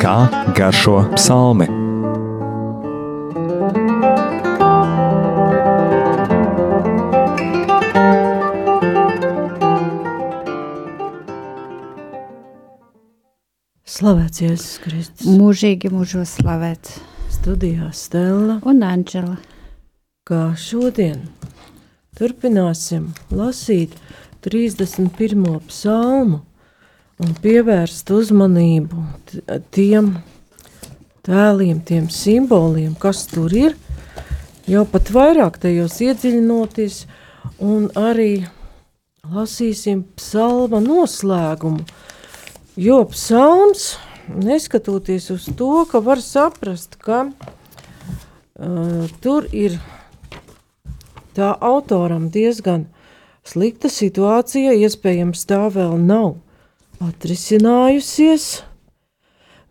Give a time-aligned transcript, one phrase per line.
[0.00, 0.16] Kā
[0.56, 1.68] garšo psalmi?
[14.00, 15.26] Slavēts Jēzus Kristus.
[15.36, 17.00] Mūžīgi mūžos slavēts.
[17.34, 19.36] Studijā Stela un Anģela.
[20.24, 21.26] Kā šodien
[22.16, 23.94] turpināsim lasīt
[24.40, 25.58] 31.
[25.68, 26.38] psalmu
[27.20, 29.02] un pievērst uzmanību
[29.74, 30.14] tiem
[31.26, 33.74] tēliem, tiem simboliem, kas tur ir,
[34.64, 37.02] jau pat vairāk tajos iedziļinoties,
[37.60, 38.46] un arī
[39.28, 41.84] lasīsim psalma noslēgumu,
[42.80, 43.90] jo psalms,
[44.40, 49.76] neskatoties uz to, ka var saprast, ka uh, tur ir
[51.36, 52.88] tā autoram diezgan
[53.46, 56.36] slikta situācija, iespējams tā vēl nav
[57.00, 58.62] atrisinājusies,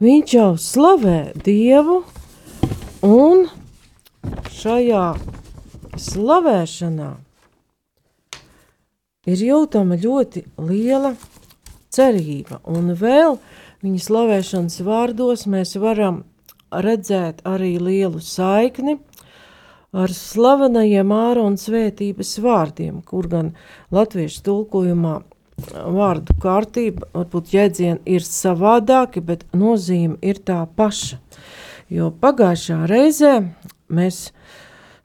[0.01, 2.01] viņš jau slavē Dievu,
[3.05, 3.47] un
[4.55, 5.05] šajā
[5.99, 7.09] slavēšanā
[9.29, 11.13] ir jūtama ļoti liela
[11.93, 13.37] cerība, un vēl
[13.83, 16.23] viņa slavēšanas vārdos mēs varam
[16.69, 18.97] redzēt arī lielu saikni
[19.95, 23.53] ar slavenajiem ārona svētības vārdiem, kur gan
[23.93, 25.15] latviešu tulkojumā
[25.69, 31.19] vārdu kārtība, varbūt jēdzieni ir savādāki, bet nozīme ir tā paša.
[31.89, 33.33] Jo pagājušā reizē
[33.89, 34.29] mēs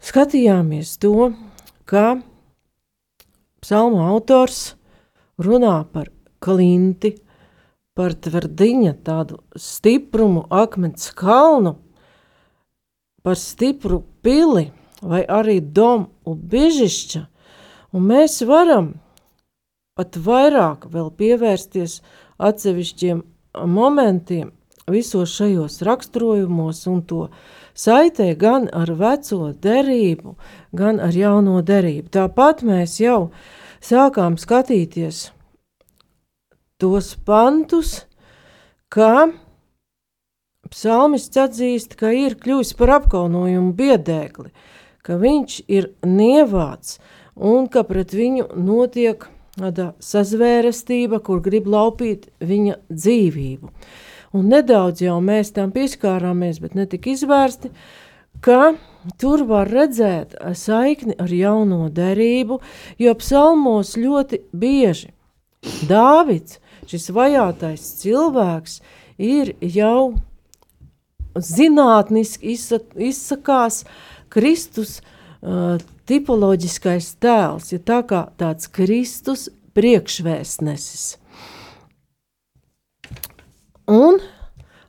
[0.04, 1.32] skatījāmies to,
[1.88, 2.20] ka
[3.64, 4.74] psalmu autors
[5.40, 6.10] runā par
[6.44, 7.14] klinti,
[7.96, 11.78] par tverdiņa tādu stiprumu akmens kalnu,
[13.24, 14.68] par stipru pili
[15.02, 17.22] vai arī domu bižišķa,
[17.96, 18.92] un mēs varam
[19.96, 22.00] pat vairāk vēl pievērsties
[22.42, 23.22] atsevišķiem
[23.70, 24.50] momentiem
[24.90, 27.20] visos šajos raksturojumos un to
[27.74, 30.34] saitē gan ar veco derību,
[30.76, 32.10] gan ar jauno derību.
[32.12, 33.30] Tāpat mēs jau
[33.80, 35.30] sākām skatīties
[36.80, 38.02] tos pantus,
[38.92, 39.30] ka
[40.74, 44.50] psalmists atzīst, ka ir kļuvis par apkaunojumu biedēkli,
[45.06, 46.98] ka viņš ir nievāts
[47.34, 53.70] un ka pret viņu notiek tāda sazvērestība, kur grib laupīt viņa dzīvību.
[54.34, 57.70] Un nedaudz jau mēs tam pieskārāmies, bet ne tik izvērsti,
[58.42, 58.74] ka
[59.22, 62.58] tur var redzēt saikni ar jauno derību,
[62.98, 65.12] jo psalmos ļoti bieži
[65.88, 66.58] Dāvids,
[66.90, 68.80] šis vajātais cilvēks,
[69.16, 70.12] ir jau
[71.34, 72.54] zinātniski
[73.08, 73.82] izsakās
[74.32, 75.76] Kristus uh,
[76.08, 81.16] tipoloģiskais tēls, ja tā kā tāds Kristus priekšvēstnesis.
[83.90, 84.20] Un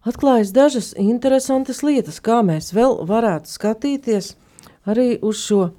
[0.08, 4.36] atklājas dažas interesantas lietas, kā mēs vēl varētu skatīties
[4.88, 5.72] arī uz šo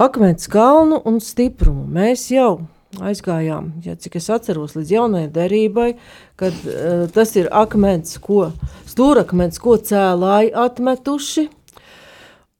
[0.00, 1.84] akmens kalnu un stiprumu.
[1.90, 2.62] Mēs jau
[3.00, 5.88] aizgājām, ja cik es atceros, līdz jaunajai derībai,
[6.36, 8.50] kad uh, tas ir akmens, ko
[8.90, 11.48] stūrakmens, ko cēlāji atmetuši–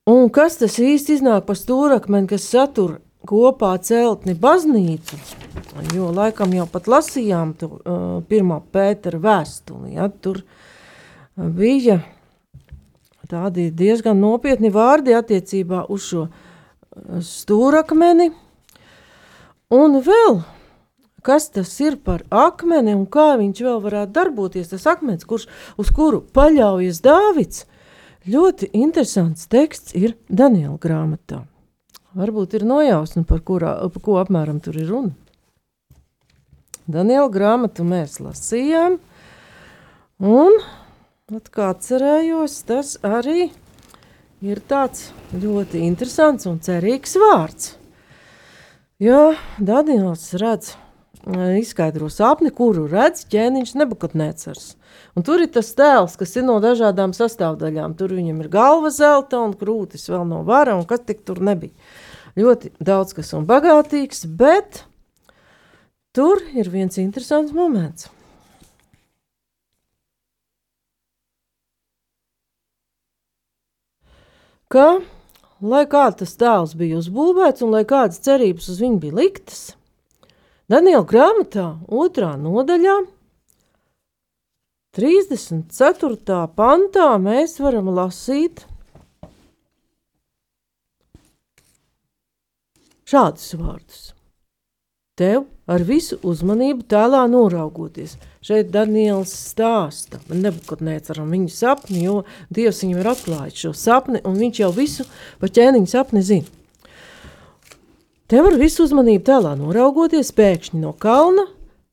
[0.03, 2.97] Un kas tas īsti iznāk par stūrakmeni, kas satur
[3.28, 5.15] kopā celtni baznīcu?
[5.94, 10.41] Jo laikam jau pat lasījām tu, uh, pirmā Pētera vēstuli, ja, tur
[11.38, 12.00] bija
[13.31, 16.26] tādi diezgan nopietni vārdi attiecībā uz šo
[17.22, 18.32] stūrakmeni.
[19.72, 20.42] Un vēl,
[21.24, 25.48] kas tas ir par akmeni un kā viņš vēl varētu darboties, tas akmens, kurš,
[25.80, 27.64] uz kuru paļaujas Dāvids,
[28.22, 31.40] Ļoti interesants teksts ir Daniela grāmatā.
[32.14, 35.10] Varbūt ir nojausma, par, kurā, par ko apmēram tur ir runa.
[36.86, 39.00] Daniela grāmatu mēs lasījām,
[40.22, 40.54] un,
[41.50, 43.48] kā cerējos, tas arī
[44.44, 47.72] ir tāds ļoti interesants un cerīgs vārds.
[49.00, 50.74] Jo Daniels redz,
[51.58, 54.72] izskaidro sapni, kuru redz ķēniņš nebukatnēcars.
[55.16, 57.96] Un tur ir tas tēls, kas ir no dažādām sastāvdaļām.
[57.98, 61.74] Tur viņam ir galva zelta un krūtis vēl no vara, un kas tik tur nebija.
[62.36, 64.84] Ļoti daudz kas un bagātīgs, bet
[66.16, 68.08] tur ir viens interesants moments.
[74.72, 75.02] Ka,
[75.62, 79.62] lai kā tas tēls bija uzbūvēts un lai kādas cerības uz viņu bija liktas,
[80.70, 83.03] Daniela grāmatā, otrā nodaļā,
[84.97, 86.38] 34.
[86.56, 88.67] pantā mēs varam lasīt
[93.09, 94.03] šādus vārdus.
[95.22, 98.16] Tev ar visu uzmanību tēlā noraugoties.
[98.42, 104.34] Šeit Daniels stāsta, man nebukotnēcaram viņa sapni, jo Dievs viņam ir atklājis šo sapni, un
[104.40, 105.06] viņš jau visu
[105.38, 106.58] pa ķēniņu sapni zina.
[108.32, 111.46] Tev ar visu uzmanību tēlā noraugoties pēkšņi no kalna,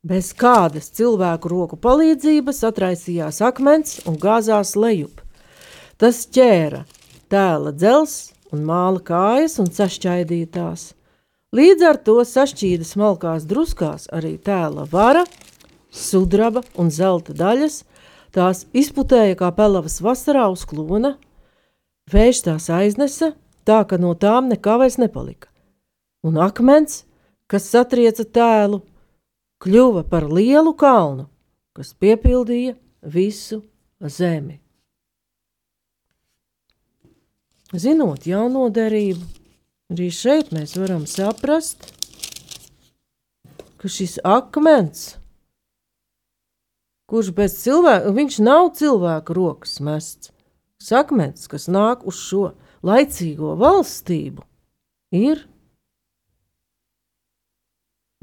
[0.08, 5.20] bez kādas cilvēku roku palīdzības atraisījās akmens un gāzās lejup.
[6.00, 6.86] Tas ķēra
[7.30, 10.94] tēla dzels un māla kājas un sašķaidīja tās.
[11.56, 15.26] Līdz ar to sašķīda smalkās druskās arī tēla vara–
[15.92, 17.84] sudraba un zelta daļas,
[18.34, 21.16] tās izputēja kā pelavas vasarā uz klona,
[22.12, 23.34] vējš tās aiznesa,
[23.66, 25.50] tā ka no tām nekā vairs nepalika.
[26.26, 27.04] Un akmens,
[27.50, 28.82] kas satrieca tēlu,
[29.64, 31.28] kļuva par lielu kalnu,
[31.74, 33.64] kas piepildīja visu
[34.00, 34.60] zemi.
[37.70, 39.22] Zinot jauno derību,
[39.94, 41.90] arī šeit mēs varam saprast,
[43.80, 45.20] ka šis akmens
[47.10, 50.34] kurš bez cilvēka, viņš nav cilvēka rokas mests.
[50.80, 52.52] Sakmens, kas nāk uz šo
[52.86, 54.46] laicīgo valstību,
[55.12, 55.42] ir.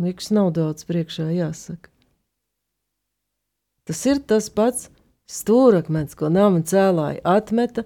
[0.00, 1.90] Liekas, nav daudz priekšā jāsaka.
[3.86, 4.88] Tas ir tas pats
[5.30, 7.84] stūrakmens, ko nama cēlāji atmeta.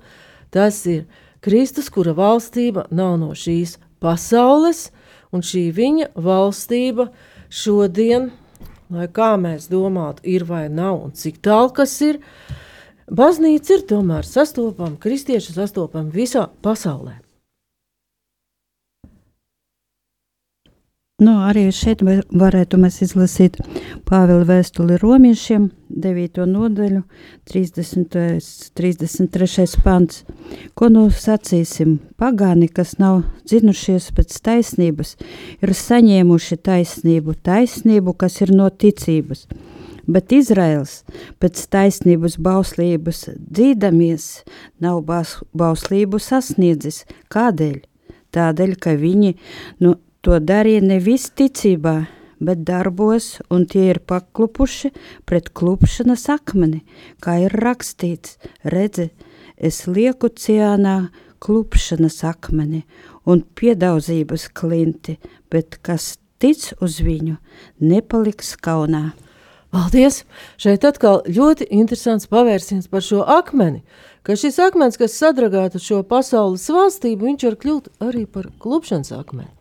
[0.54, 1.04] Tas ir
[1.40, 4.90] Kristus, kura valstība nav no šīs pasaules,
[5.32, 7.08] un šī viņa valstība
[7.48, 8.30] šodien
[8.90, 12.20] lai kā mēs domātu, ir vai nav un cik tālu kas ir,
[13.06, 17.20] baznīca ir tomēr sastopama, kristieši sastopama visā pasaulē.
[21.20, 23.58] Nu, arī šeit varētu mēs izlasīt
[24.08, 26.40] Pāvila vēstuli romiešiem, 9.
[26.48, 27.02] nodaļu,
[27.50, 28.16] 30.
[28.80, 29.66] 33.
[29.84, 30.22] pants.
[30.72, 31.98] Ko nu sacīsim?
[32.16, 35.12] Pagāni, kas nav dzinušies pēc taisnības,
[35.60, 39.44] ir saņēmuši taisnību, taisnību, kas ir no ticības.
[40.08, 41.02] Bet Izraels
[41.36, 44.30] pēc taisnības bauslības dzīdamies,
[44.80, 47.04] nav bauslību sasniedzis.
[47.28, 47.82] Kādēļ?
[48.32, 49.34] Tādēļ, ka viņi
[49.84, 51.94] nu, To darīja nevis ticībā,
[52.44, 54.90] bet darbos, un tie ir paklupuši
[55.24, 56.82] pret klupšanas akmeni,
[57.24, 58.36] kā ir rakstīts,
[58.68, 59.06] redzi,
[59.56, 61.08] es lieku ciānā
[61.40, 62.82] klupšanas akmeni
[63.24, 65.14] un piedaudzības klinti,
[65.48, 67.38] bet kas tic uz viņu,
[67.80, 69.14] nepaliks kaunā.
[69.72, 70.24] Paldies!
[70.60, 73.80] Šeit atkal ļoti interesants pavērsiens par šo akmeni,
[74.26, 79.54] ka šis akmens, kas sadragātu šo pasaules valstību, viņš var kļūt arī par klupšanas akmeni.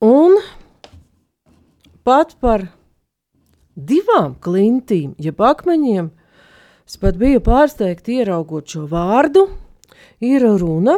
[0.00, 0.38] Un
[2.08, 2.62] pat par
[3.76, 6.06] divām klintīm, jeb akmeņiem,
[6.88, 9.42] es pat biju pārsteigta ieraugot šo vārdu,
[10.24, 10.94] ir runa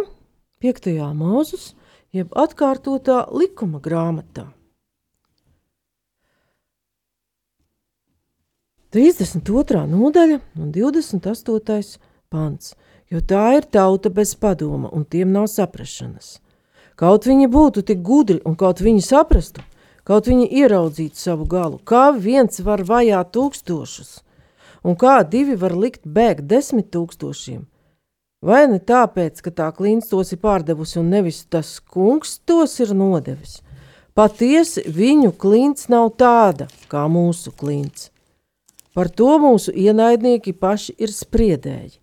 [0.63, 0.87] 5.
[1.19, 1.73] mūzus,
[2.15, 4.47] jeb atkārtotā likuma grāmatā.
[8.95, 9.83] 32.
[9.89, 11.99] nodaļa un 28.
[12.31, 12.75] pants,
[13.11, 16.42] jo tā ir tauta bez padoma un tiem nav saprašanas.
[17.03, 19.63] Kaut viņi būtu tik gudri un kaut viņi saprastu,
[20.07, 24.21] kaut viņi ieraudzītu savu galu, kā viens var vajāt tūkstošus,
[24.87, 27.65] un kā divi var likt bēgt desmit tūkstošiem.
[28.43, 32.95] Vai ne tāpēc, ka tā klīns tos ir pārdevusi un nevis tas kungs tos ir
[32.95, 33.59] nodevis?
[34.15, 38.13] Patiesi viņu klīns nav tāda kā mūsu klīns.
[38.95, 42.02] Par to mūsu ienaidnieki paši ir spriedēji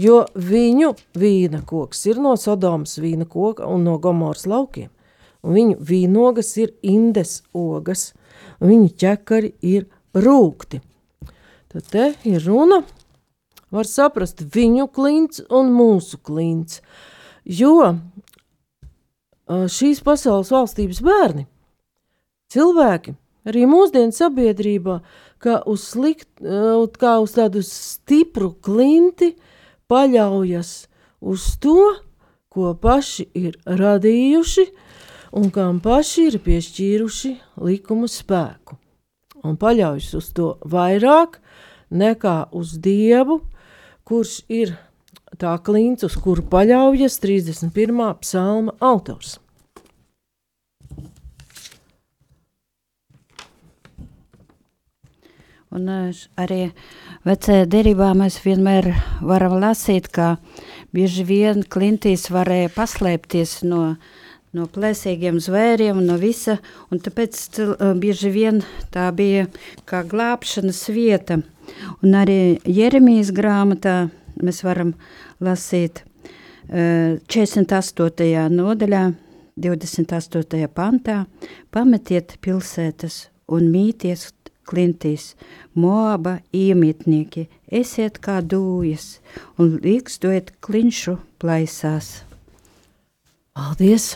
[0.00, 4.88] jo viņu vīna koks ir no Sodomas vīna koka un no Gomoras laukiem,
[5.44, 8.10] un viņu vīnogas ir indes ogas,
[8.60, 10.80] un viņu ķekari ir rūkti.
[11.70, 12.82] Tad te ir runa,
[13.70, 16.80] var saprast viņu klints un mūsu klints,
[17.44, 17.76] jo
[19.50, 21.46] šīs pasaules valstības bērni,
[22.50, 23.14] cilvēki,
[23.46, 25.00] arī mūsdienu sabiedrībā,
[25.42, 29.49] kā uz, slikt, kā uz tādu stipru klinti, uh,
[29.90, 30.72] paļaujas
[31.20, 31.94] uz to,
[32.50, 34.66] ko paši ir radījuši
[35.38, 37.32] un kam paši ir piešķīruši
[37.62, 38.78] likumu spēku.
[39.46, 41.38] Un paļaujas uz to vairāk
[41.90, 43.40] nekā uz Dievu,
[44.04, 44.74] kurš ir
[45.40, 48.02] tā klints, uz kuru paļaujas 31.
[48.20, 49.38] psalma autors.
[55.70, 56.72] Un arī
[57.22, 58.88] vecajā derībā mēs vienmēr
[59.22, 60.32] varam lasīt, ka
[60.90, 63.94] bieži vien klintīs varēja paslēpties no,
[64.50, 66.56] no plēsīgiem zvēriem, no visa,
[66.90, 67.38] un tāpēc
[68.02, 68.58] bieži vien
[68.90, 69.46] tā bija
[69.86, 71.38] kā glābšanas vieta.
[72.02, 74.08] Un arī Jeremijas grāmatā
[74.42, 74.96] mēs varam
[75.38, 76.02] lasīt
[76.66, 78.34] 48.
[78.58, 79.04] nodaļā,
[79.60, 80.66] 28.
[80.74, 81.22] pantā,
[81.70, 84.32] pametiet pilsētas un mīties
[84.70, 85.34] klintīs,
[85.74, 89.18] Moaba iemitnieki, esiet kā dūjas
[89.58, 92.20] un līkstojiet klinšu plaisās.
[93.54, 94.14] Paldies!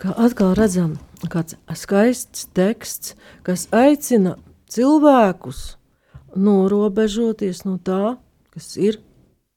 [0.00, 0.94] Kā atkal redzam,
[1.28, 4.38] kāds skaists teksts, kas aicina
[4.72, 5.74] cilvēkus
[6.36, 8.16] norobežoties no tā,
[8.54, 9.00] kas ir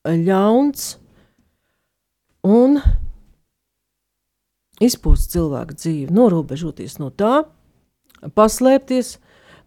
[0.04, 0.98] ļauns
[2.44, 2.82] un
[4.84, 7.46] izpost cilvēku dzīvi, norobežoties no tā,
[8.36, 9.18] paslēpties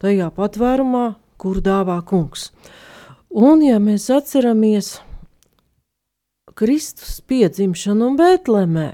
[0.06, 1.06] tajā patvērumā,
[1.40, 2.50] kur dāvā kungs.
[3.36, 4.96] Un, ja mēs atceramies
[6.56, 8.86] Kristus piedzimšanu Bēltlemē,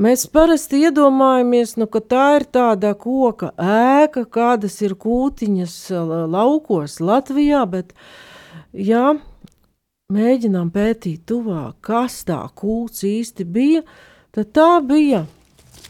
[0.00, 5.76] mēs parasti iedomājamies, nu, ka tā ir tāda koka ēka, kādas ir kūtiņas
[6.32, 7.92] laukos Latvijā, bet,
[8.72, 9.18] ja
[10.14, 13.84] mēģinām pētīt tuvāk, kas tā kūts īsti bija,
[14.32, 15.26] tad tā bija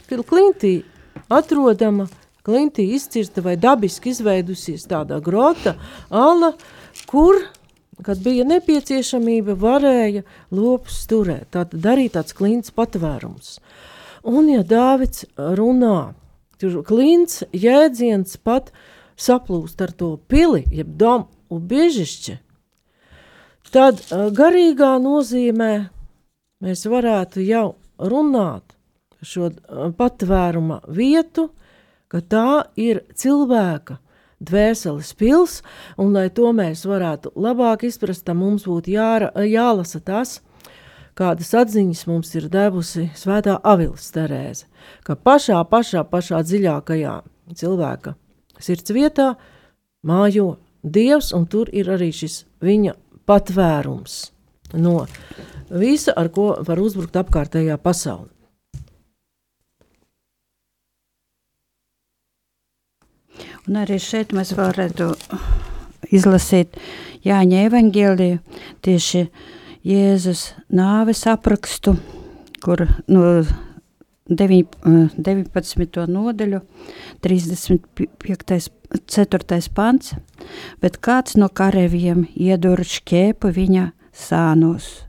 [0.09, 0.81] klintī
[1.31, 2.09] atrodama
[2.45, 5.77] klintī izcirta vai dabiski izveidusies tāda grota,
[6.11, 6.53] ala,
[7.09, 7.41] kur,
[8.05, 10.25] kad bija nepieciešamība, varēja
[10.55, 11.51] lopus turēt.
[11.57, 13.59] Tātad arī tāds klints patvērums.
[14.25, 16.15] Un, ja Dāvids runā,
[16.61, 18.71] tur klints jēdziens pat
[19.21, 22.39] saplūst ar to pili, jeb domu biežišķi,
[23.75, 25.73] tad garīgā nozīmē
[26.65, 27.67] mēs varētu jau
[27.99, 28.75] runāt
[29.25, 29.51] šo
[29.99, 31.49] patvēruma vietu,
[32.15, 33.99] ka tā ir cilvēka
[34.39, 35.61] dvēseles pils,
[35.99, 40.37] un lai to mēs varētu labāk izprast, tad mums būtu jāra, jālasa tas,
[41.19, 44.69] kādas atziņas mums ir devusi Svētā Avilas Terēze,
[45.03, 47.17] ka pašā, pašā, pašā dziļākajā
[47.59, 48.15] cilvēka
[48.63, 49.35] sirds vietā
[50.07, 52.93] mājo Dievs, un tur ir arī šis viņa
[53.27, 54.19] patvērums
[54.77, 55.07] no
[55.71, 58.34] visa, ar ko var uzbrukt apkārtējā pasaule.
[63.65, 65.15] Un arī šeit mēs varētu
[66.13, 66.77] izlasīt
[67.25, 68.41] Jāņa evaņģēliju,
[68.85, 69.23] tieši
[69.89, 71.95] Jēzus nāves aprakstu,
[72.61, 73.23] kur no
[74.29, 76.05] 19.
[76.13, 76.61] nodaļu,
[77.25, 78.69] 35.
[79.09, 79.59] 4.
[79.75, 80.13] pants,
[80.85, 85.09] bet kāds no karaviem iedur šķēpu viņa sānos,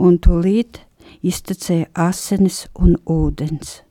[0.00, 0.80] un tūlīt
[1.20, 3.82] iztecēja asinis un ūdens.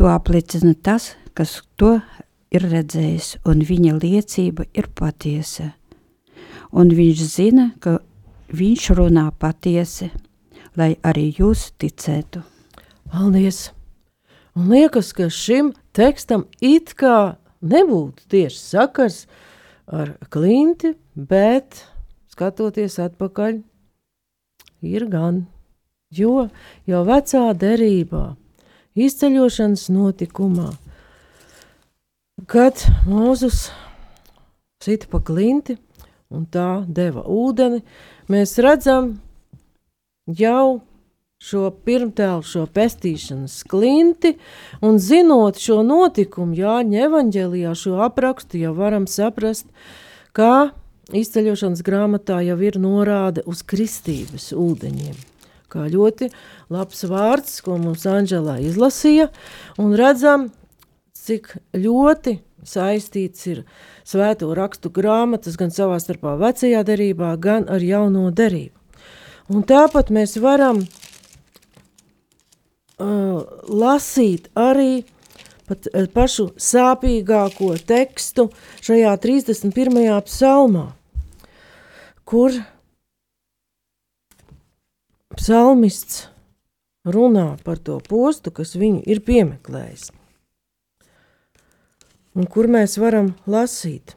[0.00, 1.98] To apliecina tas, kas to
[2.52, 5.72] ir redzējis, un viņa liecība ir patiesa.
[6.72, 7.98] Un viņš zina, ka
[8.52, 10.10] viņš runā patiesi,
[10.76, 12.44] lai arī jūs ticētu.
[13.12, 13.70] Paldies!
[14.56, 19.24] Un liekas, ka šim tekstam it kā nebūtu tieši sakars
[19.88, 21.86] ar klinti, bet
[22.32, 23.62] skatoties atpakaļ,
[24.84, 25.46] ir gan.
[26.12, 26.48] Jo
[26.88, 28.34] jau vecā derībā,
[28.92, 30.68] izceļošanas notikumā,
[32.52, 33.70] Kad Mūzus
[34.84, 35.78] sita pa klinti
[36.28, 37.78] un tā deva ūdeni,
[38.28, 39.14] mēs redzam
[40.28, 40.82] jau
[41.40, 44.34] šo pirmtēlu, šo pestīšanas klinti,
[44.84, 49.72] un zinot šo notikumu, Jāņa evaņģēlijā šo aprakstu, jau varam saprast,
[50.36, 50.74] kā
[51.08, 55.16] izceļošanas grāmatā jau ir norāde uz kristības ūdeņiem.
[55.72, 56.28] Kā ļoti
[56.68, 59.32] labs vārds, ko mums Anģelā izlasīja,
[59.80, 60.50] un redzam,
[61.22, 63.62] cik ļoti saistīts ir
[64.06, 68.78] svēto rakstu grāmatas gan savā starpā vecajā derībā, gan ar jauno derību.
[69.52, 70.88] Un tāpat mēs varam uh,
[73.66, 75.04] lasīt arī
[75.68, 78.48] pat uh, pašu sāpīgāko tekstu
[78.82, 80.22] šajā 31.
[80.28, 80.86] psalmā,
[82.24, 82.50] kur
[85.36, 86.28] psalmists
[87.02, 90.12] runā par to postu, kas viņu ir piemeklējis
[92.36, 94.14] un kur mēs varam lasīt.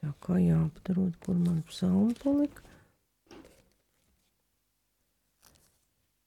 [0.00, 2.64] Tā kā jāpadarot, kur man psalma palika.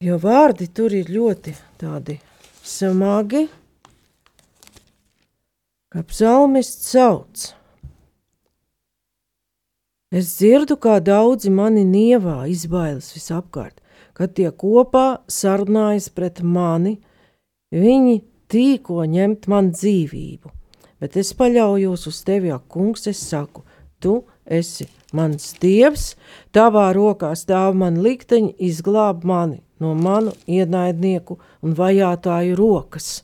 [0.03, 2.17] Jo vārdi tur ir ļoti tādi
[2.67, 3.45] smagi,
[5.93, 7.45] kā psalmists sauc.
[10.13, 13.79] Es dzirdu, kā daudzi mani nievā izbailes visapkārt
[14.17, 16.97] kad tie kopā sarunājas pret mani,
[17.73, 18.19] viņi
[18.51, 20.51] tīko ņemt man dzīvību.
[21.01, 23.65] Bet es paļaujos uz tevi, ak, kungs, es saku,
[23.99, 26.13] tu esi mans dievs,
[26.55, 33.23] tavā rokā stāv man likteņi, izglāb mani no manu ienaidnieku un vajātāju rokas.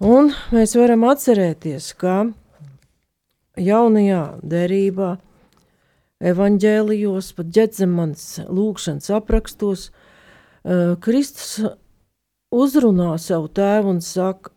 [0.00, 2.30] Un mēs varam atcerēties, ka
[3.60, 5.16] jaunajā derībā
[6.20, 11.60] evaņģēlijos, pat ģedzemanas lūkšanas aprakstos, uh, Kristus
[12.52, 14.52] uzrunā savu tēvu un saka,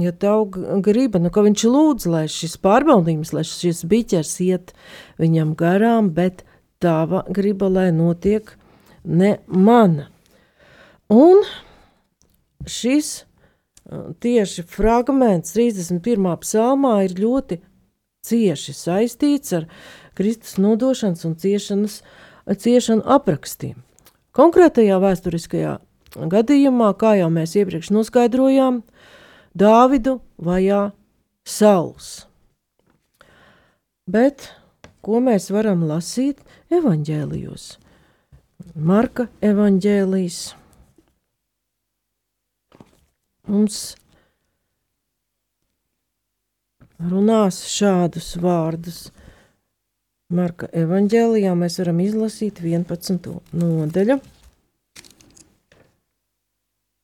[0.00, 0.48] ja tev
[0.84, 4.74] griba, nu, ka viņš lūdz, lai šis pārbaudījums, lai šis biķers iet
[5.20, 6.44] viņam garām, bet
[6.82, 8.54] tava griba, lai notiek
[9.04, 10.08] ne mana.
[11.12, 11.42] Un
[12.68, 13.22] šis
[14.20, 16.28] tieši fragments 31.
[16.42, 17.62] psalmā ir ļoti
[18.28, 19.68] cieši saistīts ar
[20.18, 22.00] Kristus nodošanas un ciešanas,
[22.48, 23.76] ciešanu aprakstiem.
[24.34, 25.78] Konkrētajā vēsturiskajā
[26.32, 28.82] gadījumā, kā jau mēs iepriekš noskaidrojām,
[29.58, 30.90] Dāvidu vajā
[31.48, 32.28] Sauls.
[34.08, 34.50] Bet
[35.02, 37.64] ko mēs varam lasīt evaņģēlijos?
[38.74, 40.38] Marka evaņģēlijas
[43.48, 43.80] mums
[46.98, 49.08] runās šādus vārdus.
[50.28, 53.30] Marka evanģēlijā mēs varam izlasīt 11.
[53.56, 54.18] nodaļu.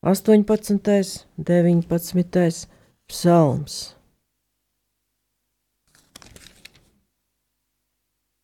[0.04, 1.24] 18.
[1.40, 2.68] 19.
[3.08, 3.78] psalms.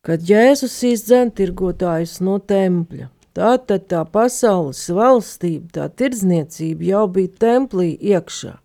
[0.01, 7.93] Kad Jēzus izdzen tirgotājus no tempļa, Tātad tā pasaules valstība, tā tirdzniecība jau bija templī
[7.95, 8.57] iekšā.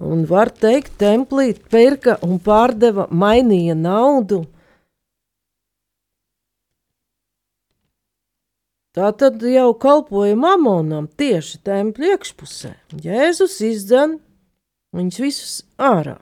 [0.00, 4.46] Un var teikt, templī pirka un pārdeva, mainīja naudu.
[8.92, 12.74] Tā tad jau kalpoja mamonam tieši templi iekšpusē.
[13.00, 14.18] Jēzus izdzen
[14.92, 16.18] viņus visus ārā.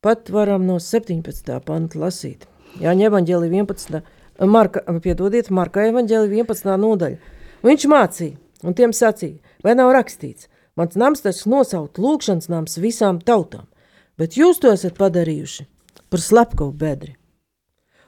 [0.00, 1.52] Pat varam no 17.
[1.64, 2.48] panta lasīt.
[2.80, 4.00] Jāņem evaņģēlī 11.
[4.48, 6.72] Marka, piedodiet, Marka evaņģēlī 11.
[6.80, 7.20] nodaļa.
[7.64, 10.48] Viņš mācīja, un tiem sacīja, vai nav rakstīts,
[10.80, 13.68] mans nams tas nosaukt lūkšanas nams visām tautām,
[14.16, 15.68] bet jūs to esat padarījuši
[16.08, 17.14] par slepkavu bedri.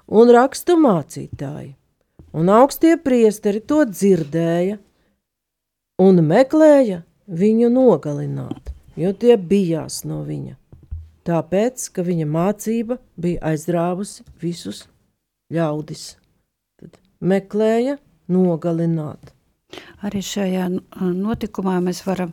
[0.09, 1.75] Un raksta mācītāji,
[2.37, 4.77] un augstie priesteri to dzirdēja
[6.03, 10.57] un meklēja viņu nogalināt, jo tie bijās no viņa.
[11.27, 14.85] Tāpēc, ka viņa mācība bija aizrāvusi visus
[15.53, 16.05] ļaudis.
[16.79, 17.97] Tad meklēja
[18.31, 19.33] nogalināt.
[20.07, 20.69] Arī šajā
[21.01, 22.31] notikumā mēs varam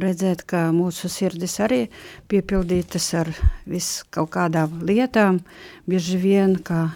[0.00, 1.80] redzēt, ka mūsu sirdis arī
[2.30, 3.32] piepildītas ar
[3.66, 5.40] vis kaut kādām lietām,
[5.90, 6.90] bieži vien kā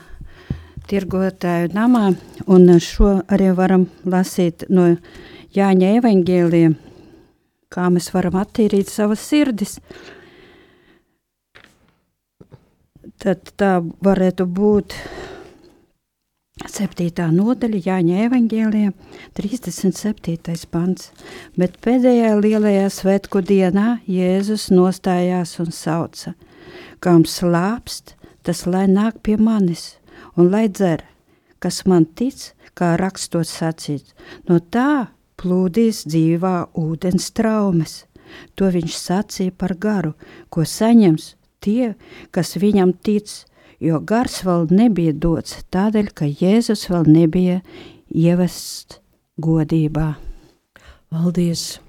[0.91, 2.13] tirgotāju namā,
[2.47, 4.91] un šo arī varam lasīt no
[5.55, 6.71] Jāņa evaņģēlija,
[7.71, 9.77] kā mēs varam attīrīt savas sirdis.
[13.23, 14.97] Tad tā varētu būt
[16.75, 17.29] 7.
[17.35, 18.91] nodaļa Jāņa evaņģēlijā,
[19.39, 20.55] 37.
[20.71, 21.11] pants.
[21.59, 26.35] Bet pēdējā lielajā svētku dienā Jēzus nostājās un sauca:
[27.03, 29.97] Kam slāpst, tas lai nāk pie manis,
[30.37, 31.05] un lai dzer,
[31.59, 34.15] kas man tic, kā rakstot sacīts,
[34.49, 38.05] no tā plūdīs dzīvā ūdens traumes.
[38.59, 40.15] To viņš sacīja par garu,
[40.51, 41.95] ko saņems tie,
[42.35, 43.31] kas viņam tic
[43.85, 47.61] jo gars vēl nebija dots tādēļ, ka Jēzus vēl nebija
[48.09, 49.01] ievests
[49.41, 50.15] godībā.
[51.13, 51.81] Paldies!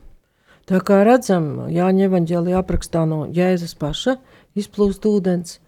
[0.66, 4.18] Tā kā redzam, Jāņa evaņģēlī aprakstā no Jēzus paša
[4.58, 5.60] izplūst ūdens,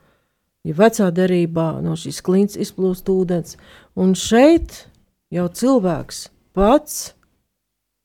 [0.67, 3.55] ja vecā derībā no šīs klints izplūst ūdens,
[3.95, 4.83] un šeit
[5.33, 6.27] jau cilvēks
[6.57, 7.13] pats,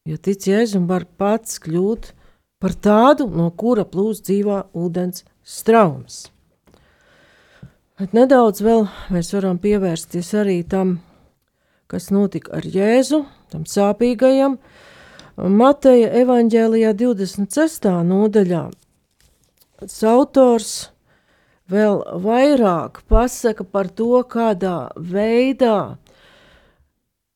[0.06, 2.12] ja tic Jēzum, var pats kļūt
[2.62, 6.28] par tādu, no kura plūst dzīvā ūdens straums.
[7.98, 11.00] Bet nedaudz vēl mēs varam pievērsties arī tam,
[11.90, 14.56] kas notika ar Jēzu, tam sāpīgajam.
[15.36, 17.90] Mateja evaņģēlijā 26.
[18.06, 18.64] nodaļā
[20.08, 20.91] autors
[21.72, 25.96] vēl vairāk pasaka par to, kādā veidā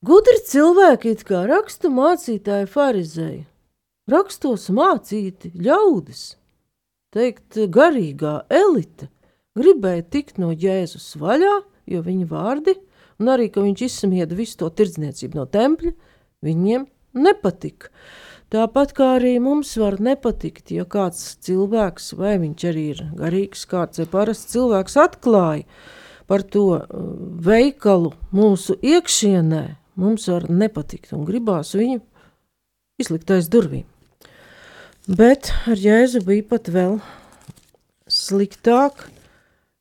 [0.06, 3.44] gudri cilvēki, it kā rakstu mācītāji farizēji,
[4.12, 6.36] rakstos mācīti ļaudis,
[7.16, 9.08] teikt garīgā elite,
[9.56, 11.56] gribēja tikt no Jēzus vaļā,
[11.90, 12.76] jo viņa vārdi,
[13.22, 15.94] un arī, ka viņš izsmieda visu to tirdzniecību no tempļa,
[16.44, 17.90] viņiem nepatika.
[18.52, 24.02] Tāpat kā arī mums var nepatikt, ja kāds cilvēks, vai viņš arī ir garīgs, kāds
[24.02, 25.66] vai parasts cilvēks, atklāja
[26.30, 26.86] par to uh,
[27.42, 29.64] veikalu mūsu iekšienē,
[29.98, 32.00] mums var nepatikt un gribās viņu
[33.02, 33.84] izlikt aiz durvīm.
[35.06, 36.98] Bet ar Jēzu bija pat vēl
[38.10, 39.08] sliktāk,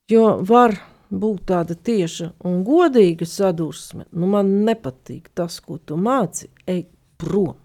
[0.05, 0.75] Jo var
[1.09, 4.03] būt tāda tieša un godīga sadursme.
[4.13, 6.83] Nu, man nepatīk tas, ko tu māci, ej
[7.17, 7.55] prom.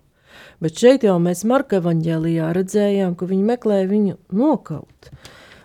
[0.61, 5.13] Bet šeit jau mēs Marka evaņģēlijā redzējām, ka viņi meklēja viņu nokaut.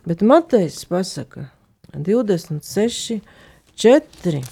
[0.06, 1.50] Bet Matejs pasaka
[1.96, 3.20] 26,
[3.76, 4.44] 4.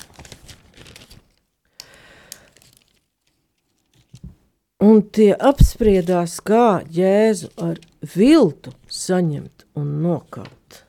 [4.84, 7.78] Un tie apspriedās, kā Jēzu ar
[8.16, 10.84] viltu saņemt un nokaut.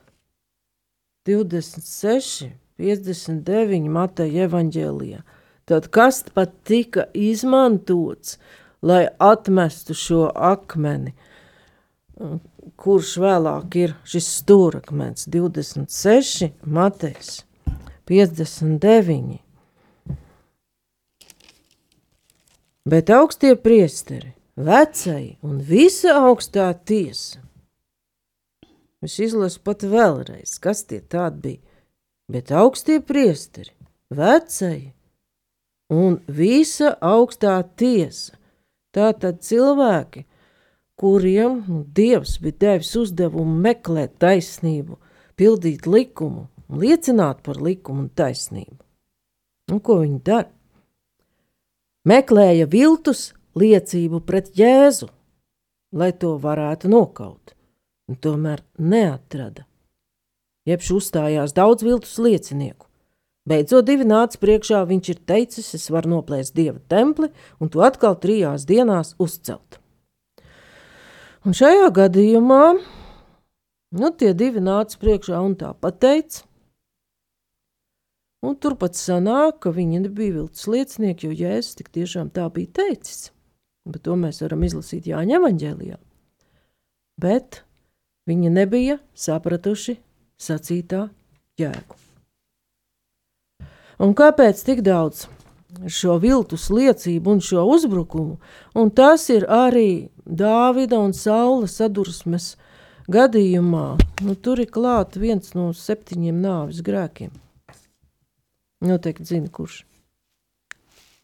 [1.28, 5.22] 26, 59 Mateja evaņģēlijā.
[5.64, 8.36] Tad kas pat tika izmantots,
[8.84, 11.14] lai atmestu šo akmeni,
[12.80, 17.40] kurš vēlāk ir šis stūrakmens 26, Matejs
[18.10, 19.40] 59.
[22.84, 27.40] Bet augstie priesteri, vecai un visa augstā tiesa.
[29.04, 31.62] Es izlasu pat vēlreiz, kas tie tādi bija.
[32.24, 33.74] Bet augstie priesteri,
[34.08, 34.94] vecai
[35.92, 38.38] un visa augstā tiesa.
[38.94, 40.22] Tātad cilvēki,
[41.00, 45.00] kuriem nu, Dievs bija devis uzdevumu meklēt taisnību,
[45.34, 48.78] pildīt likumu, liecināt par likumu un taisnību.
[49.72, 50.50] Un ko viņi dara?
[52.04, 55.08] Meklēja viltus liecību pret Jēzu,
[55.96, 57.54] lai to varētu nokaut,
[58.10, 59.64] un tomēr neatrada.
[60.68, 62.86] Jebš uzstājās daudz viltus liecinieku.
[63.44, 67.28] Beidzot, divi nāca priekšā, viņš ir teicis, es varu noplēst dieva templi
[67.60, 69.76] un to atkal trijās dienās uzcelt.
[71.44, 72.62] Un šajā gadījumā
[74.00, 76.46] nu, tie divi nāca priekšā un tā pateica.
[78.44, 83.30] Un turpat sanāk, ka viņi nebija viltus liecinieki, jo Jēzus tik tiešām tā bija teicis.
[83.88, 86.00] Bet to mēs varam izlasīt Jāņa evaņģēlijā.
[87.20, 87.60] Bet
[88.28, 89.98] viņi nebija sapratuši
[90.40, 91.06] sacītā
[91.60, 92.04] jēgu.
[94.02, 95.26] Un kāpēc tik daudz
[95.90, 98.38] šo viltus liecību un šo uzbrukumu?
[98.74, 102.54] Un tas ir arī Dāvida un Saula sadursmes
[103.12, 103.86] gadījumā.
[104.24, 107.32] Nu, tur ir klāts viens no septiņiem nāves grēkiem.
[108.84, 109.82] Noteikti zina, kurš.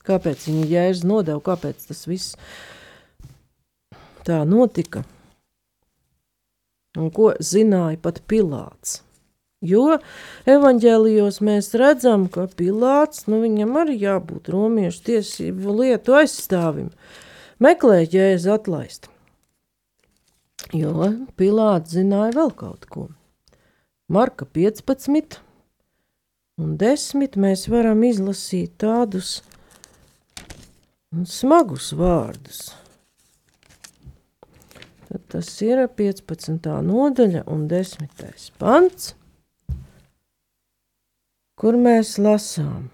[0.07, 2.37] Kāpēc viņa jēzus nodeva, kāpēc tas viss
[4.25, 5.05] tā notika?
[6.99, 9.01] Un ko zināja pat Pilārs?
[9.61, 9.99] Jo
[10.49, 16.89] evanģēlijos mēs redzam, ka Pilārs, nu viņam arī jābūt romiešu tiesību lietu aizstāvim,
[17.61, 19.11] meklē jēzu atlaist.
[20.73, 23.07] Jo Pilārs zināja vēl kaut ko.
[24.09, 25.37] Marka 15
[26.61, 29.43] un 10 mēs varam izlasīt tādus
[31.29, 32.71] smagus vārdus.
[35.11, 36.77] Tad tas ir 15.
[36.89, 38.53] nodaļa un 10.
[38.57, 39.17] pants
[41.61, 42.89] kur mēs lasām.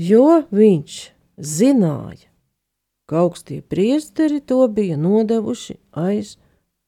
[0.00, 0.94] Jo viņš
[1.38, 2.30] zināja,
[3.06, 6.38] ka augstie priesteri to bija nodevuši aiz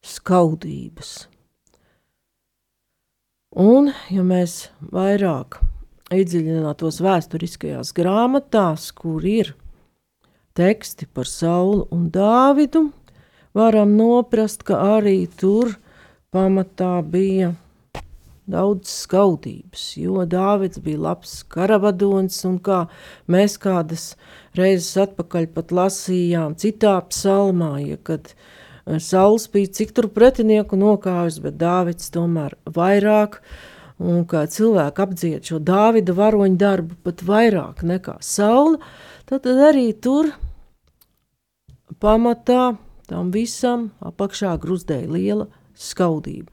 [0.03, 1.11] skaudības.
[3.53, 5.61] Un, ja mēs vairāk
[6.13, 9.53] iedziļinātos vēsturiskajās grāmatās, kur ir
[10.57, 12.87] teksti par Saulu un Dāvidu,
[13.55, 15.77] varam noprast, ka arī tur
[16.33, 17.53] pamatā bija
[18.49, 22.87] daudz skaudības, jo Dāvids bija labs karavadons, un kā
[23.31, 24.13] mēs kādas
[24.59, 31.39] reizes atpakaļ pat lasījām citā psalmā, ja kad eh, Sauls bija cik tur pretinieku nokāvis,
[31.45, 33.39] bet Dāvids tomēr vairāk,
[34.03, 38.81] un kā cilvēki apdzied šo Dāvida varoņu darbu pat vairāk nekā Saula,
[39.29, 40.33] tad arī tur
[42.03, 42.73] pamatā
[43.07, 46.53] tam visam apakšā gruzdēja liela skaudība.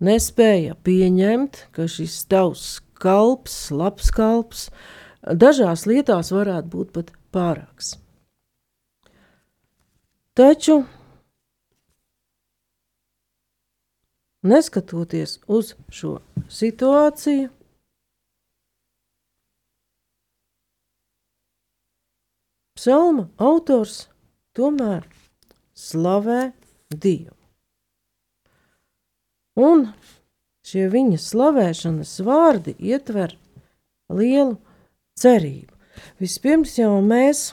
[0.00, 4.68] Nespēja pieņemt, ka šis tavs kalps, labs kalps,
[5.24, 7.94] dažās lietās varētu būt pat pārāks.
[10.36, 10.78] Taču,
[14.46, 16.14] neskatoties uz šo
[16.48, 17.50] situāciju,
[22.80, 24.06] psalma autors
[24.56, 25.04] tomēr
[25.76, 26.40] slavē
[26.90, 27.39] Dievu.
[29.60, 29.88] Un
[30.66, 33.36] šie viņa slavēšanas vārdi ietver
[34.08, 34.56] lielu
[35.20, 35.74] cerību.
[36.20, 37.50] Vispirms jau mēs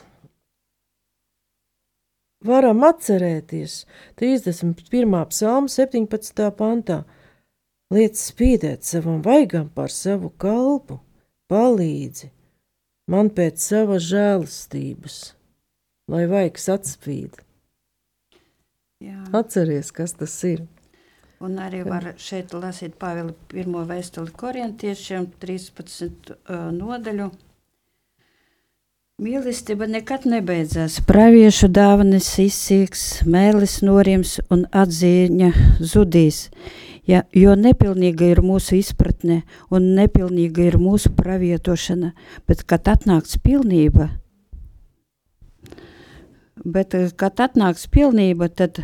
[2.47, 3.81] varam atcerēties
[4.19, 5.17] 31.
[5.31, 6.47] psalma 17.
[6.57, 7.03] pantā.
[7.93, 10.99] Liec spīdēt savam vaigam par savu kalpu,
[11.47, 12.31] palīdzi
[13.07, 15.17] man pēc savas žēlastības,
[16.11, 17.39] lai vaigs atspīd.
[19.03, 19.21] Jā.
[19.37, 20.65] Atceries, kas tas ir.
[21.37, 27.29] Un arī var šeit lasīt Pāvila pirmo vēstuli korintiešiem, 13 uh, nodaļu.
[29.21, 30.99] Mīlestība nekad nebeidzās.
[31.05, 36.43] Praviešu dāvanas izsīks, mēlis norims un atzīņa zudīs.
[37.07, 39.39] Ja, jo nepilnīga ir mūsu izpratne
[39.73, 42.11] un nepilnīga ir mūsu pravietošana,
[42.49, 44.09] bet kad atnāks pilnība,
[46.65, 48.81] bet kad atnāks pilnība, tad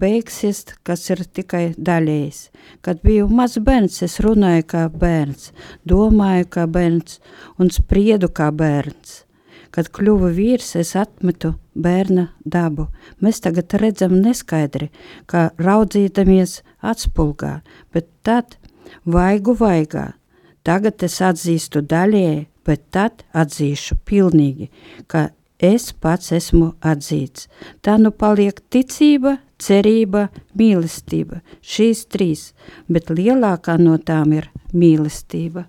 [0.00, 2.40] beigsies, kas ir tikai daļējs.
[2.84, 5.52] Kad biju mazs bērns, es runāju kā bērns,
[5.88, 7.20] domāju kā bērns
[7.58, 9.22] un spriedu kā bērns.
[9.74, 12.88] Kad kļuvu vīrs, es atmetu bērna dabu.
[13.18, 14.90] Mēs tagad redzam neskaidri,
[15.26, 17.56] kā raudzīdamies atspulgā,
[17.90, 18.58] bet tad
[19.04, 20.12] vaigu vaigā.
[20.64, 24.70] Tagad es atzīstu daļēji, bet tad atzīšu pilnīgi,
[25.10, 27.48] ka es pats esmu atzīts.
[27.82, 31.40] Tā nu paliek ticība, cerība, mīlestība.
[31.62, 32.52] Šīs trīs,
[32.88, 35.68] bet lielākā no tām ir mīlestība.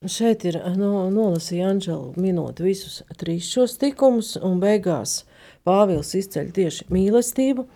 [0.00, 5.26] Šeit ir no, nolasīja Anģela minot visus trīs šos tikumus, un beigās
[5.60, 7.66] Pāvils izceļ tieši mīlestību,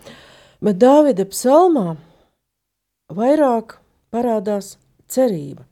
[0.65, 1.99] bet Dāvida psalmā
[3.13, 3.77] vairāk
[4.09, 5.67] parādās cerība.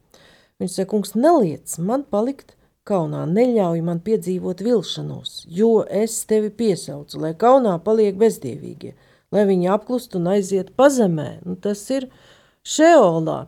[0.62, 2.53] Viņš saka, kungs, neliec man palikt
[2.88, 8.94] kaunā, neļauj man piedzīvot vilšanos, jo es tevi piesaucu, lai kaunā paliek bezdievīgie,
[9.34, 11.40] lai viņi apklust un aiziet pazemē.
[11.48, 12.10] Nu, tas ir
[12.68, 13.46] šeolā.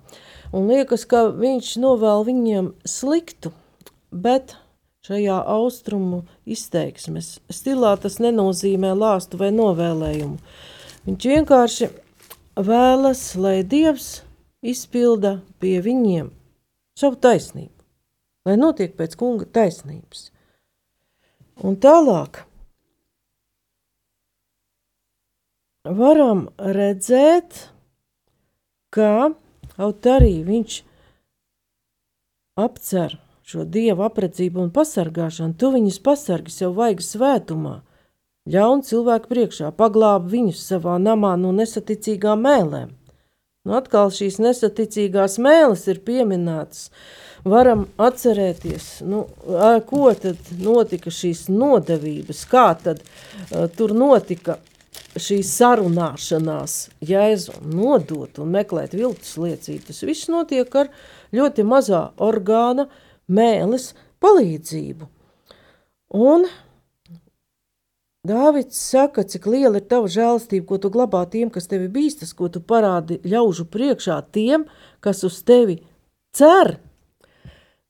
[0.56, 3.52] Un liekas, ka viņš novēl viņiem sliktu,
[4.12, 4.56] bet
[5.06, 10.39] šajā austrumu izteiksmes stilā tas nenozīmē lāstu vai novēlējumu.
[11.06, 11.91] Viņš vienkārši
[12.56, 14.24] vēlas, lai Dievs
[14.65, 16.32] izpilda pie viņiem
[16.98, 17.75] savu taisnību,
[18.46, 20.30] lai notiek pēc kunga taisnības.
[21.64, 22.44] Un tālāk
[25.86, 27.70] varam redzēt,
[28.92, 29.32] ka
[29.76, 30.82] kaut arī viņš
[32.60, 37.76] apcer šo dievu apredzību un pasargāšanu, tu viņus pasargi sev vajag svētumā,
[38.50, 42.94] ļaun cilvēku priekšā, paglāb viņus savā namā no nesaticīgām mēlēm.
[43.66, 46.90] Nu, atkal šīs nesaticīgās mēles ir pieminētas.
[47.46, 49.26] Varam atcerēties, nu,
[49.86, 54.58] ko tad notika šīs nodevības, kā tad uh, tur notika
[55.16, 60.90] šī sarunāšanās, jēzu nodot un meklēt viltus liecību, tas viss notiek ar
[61.36, 62.88] ļoti mazā orgāna
[63.30, 63.92] mēles
[64.24, 65.08] palīdzību.
[66.18, 66.48] Un
[68.26, 72.50] Dāvids saka, cik liela ir tava žēlastība, ko tu glabā tiem, kas tevi bīstas, ko
[72.50, 74.66] tu parādi ļaužu priekšā tiem,
[75.06, 75.78] kas uz tevi
[76.34, 76.80] cer.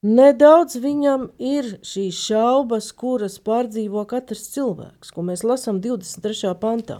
[0.05, 6.51] Nedaudz viņam ir šīs šaubas, kuras pārdzīvo katrs cilvēks, ko mēs lasām 23.
[6.61, 6.99] pantā.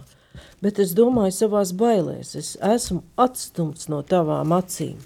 [0.64, 4.96] Bet es domāju, savās bailēs, es esmu atstumts no tavām acīm.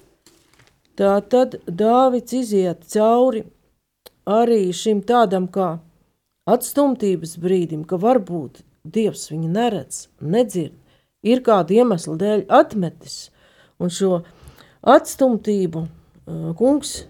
[0.96, 3.44] Tā tad Dāvids iziet cauri
[4.24, 5.74] arī šim tādam kā
[6.48, 10.72] atstumtības brīdim, ka varbūt Dievs viņu neredz, nedzird,
[11.20, 13.28] ir kāda iemesla dēļ atmetis,
[13.76, 14.22] un šo
[14.88, 17.02] atstumtību uh, kungs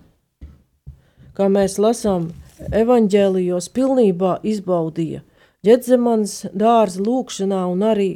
[1.37, 2.31] kā mēs lasām
[2.71, 5.25] evaņģēlijos, pilnībā izbaudīja
[5.61, 8.11] Ģedzemans dārza lūkšanā un arī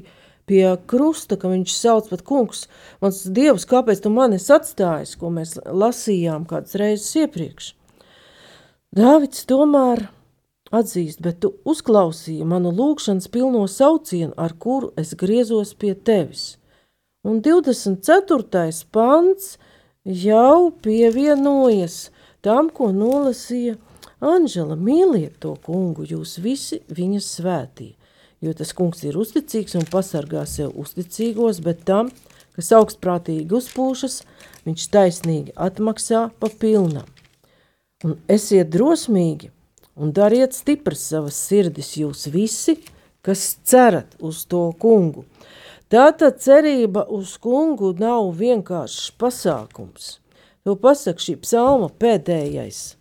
[0.49, 2.63] pie krusta, ka viņš sauc pat kungs,
[3.05, 7.75] mans dievs, kāpēc tu mani atstājis, ko mēs lasījām kādas reizes iepriekš.
[8.97, 10.07] Dāvids tomēr
[10.73, 16.57] atzīst, bet tu uzklausīji manu lūkšanas pilno saucienu, ar kuru es griezos pie tevis.
[17.29, 18.73] Un 24.
[18.93, 19.59] pants
[20.05, 22.09] jau pievienojas
[22.45, 23.79] tam, ko nolasīja
[24.25, 24.77] Anžela.
[24.77, 27.91] Mīliet to kungu, jūs visi viņa svētī,
[28.45, 32.13] jo tas kungs ir uzticīgs un pasargā sev uzticīgos, bet tam,
[32.57, 34.23] kas augstprātīgi uzpūšas,
[34.69, 37.09] viņš taisnīgi atmaksā pa pilnam.
[38.05, 39.51] Un esiet drosmīgi
[39.97, 42.77] un dariet stipras savas sirdis jūs visi,
[43.25, 45.25] kas cerat uz to kungu.
[45.89, 50.15] Tātad cerība uz kungu nav vienkāršs pasākums–
[50.65, 52.95] To pasaka šī psalma pēdējais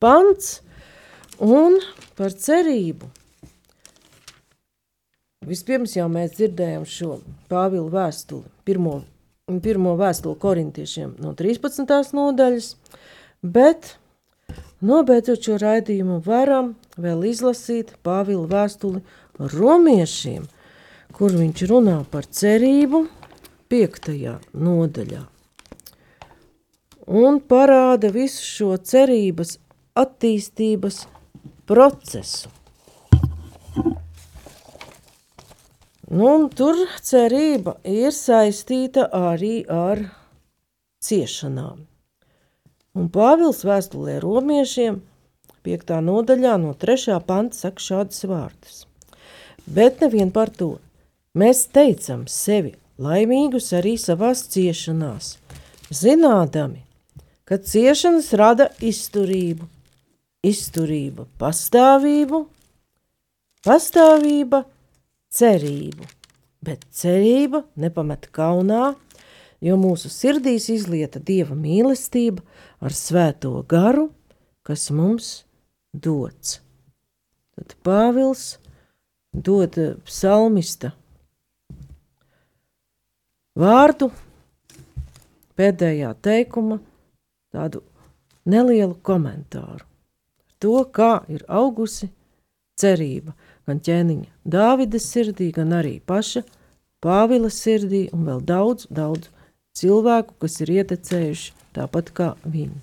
[0.00, 0.60] pants
[1.44, 1.76] un
[2.16, 3.08] par cerību.
[5.44, 7.18] Vispirms jau mēs dzirdējām šo
[7.52, 9.00] Pāvila vēstuli, pirmo,
[9.64, 11.84] pirmo vēstuli korintiešiem no 13.
[12.16, 12.74] nodaļas,
[13.40, 13.94] bet
[14.84, 19.02] nobeidzot šo raidījumu varam vēl izlasīt Pāvila vēstuli
[19.56, 20.48] romiešiem,
[21.16, 23.04] kur viņš runā par cerību
[23.72, 24.16] 5.
[24.56, 25.26] nodaļā
[27.10, 29.56] un parāda visu šo cerības
[29.98, 31.02] attīstības
[31.66, 32.50] procesu.
[36.10, 40.04] Nu, un tur cerība ir saistīta arī ar
[41.02, 41.86] ciešanām.
[42.98, 44.98] Un Pāvils vēstulē romiešiem
[45.66, 45.92] 5.
[46.06, 47.18] nodaļā no 3.
[47.26, 48.84] panta saka šādas vārdas.
[49.66, 50.78] Bet nevien par to.
[51.38, 55.36] Mēs teicam sevi laimīgus arī savās ciešanās,
[55.94, 56.82] zinādami,
[57.50, 59.64] ka ciešanas rada izturību,
[60.46, 62.44] izturība pastāvību,
[63.66, 64.60] pastāvība
[65.34, 66.06] cerību,
[66.62, 68.92] bet cerība nepamet kaunā,
[69.58, 72.44] jo mūsu sirdīs izlieta Dieva mīlestība
[72.78, 74.12] ar svēto garu,
[74.62, 75.40] kas mums
[75.90, 76.60] dots.
[77.58, 78.44] Tad Pāvils
[79.34, 79.74] dod
[80.06, 80.92] psalmista
[83.58, 84.12] vārdu
[85.58, 86.78] pēdējā teikuma
[87.54, 87.82] tādu
[88.48, 89.84] nelielu komentāru.
[90.60, 92.10] To, kā ir augusi
[92.80, 93.34] cerība
[93.68, 96.44] gan ķēniņa Dāvidas sirdī, gan arī paša
[97.00, 99.30] Pāvila sirdī un vēl daudz, daudz
[99.78, 102.76] cilvēku, kas ir ietecējuši tāpat kā viņi.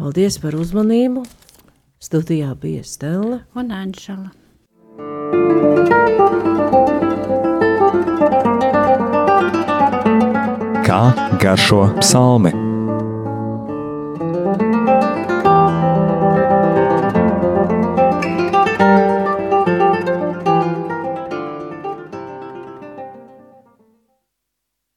[0.00, 1.22] Paldies par uzmanību!
[2.02, 4.32] Studijā bija Stela un Anšela.
[10.82, 11.04] Kā
[11.38, 12.50] garšo psalmi?